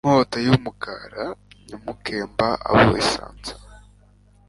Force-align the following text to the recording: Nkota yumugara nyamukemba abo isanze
Nkota 0.07 0.37
yumugara 0.47 1.23
nyamukemba 1.67 2.47
abo 2.69 2.85
isanze 3.03 3.53